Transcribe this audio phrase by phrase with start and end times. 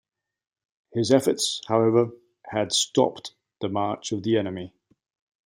[0.93, 2.09] His efforts, however,
[2.45, 4.73] had stopped the march of the enemy.